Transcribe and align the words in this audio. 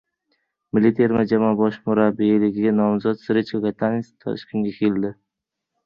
Milliy 0.77 0.93
terma 0.99 1.25
jamoa 1.33 1.51
bosh 1.59 1.77
murabbiyligiga 1.91 2.73
nomzod 2.81 3.23
Srechko 3.29 3.63
Katanes 3.69 4.13
Toshkentga 4.27 4.77
keldi 4.85 5.19